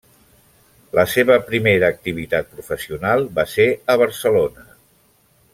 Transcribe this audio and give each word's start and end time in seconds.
La 0.99 1.03
seva 1.15 1.35
primera 1.49 1.91
activitat 1.95 2.49
professional 2.55 3.29
va 3.39 3.47
ser 3.55 3.69
a 3.95 3.99
Barcelona. 4.07 4.71